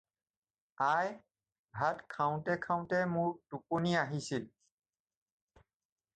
[0.95, 1.11] আই,
[1.81, 4.51] ভাত খাওঁতে খাওঁতে মোৰ টোপনি আহিছিল।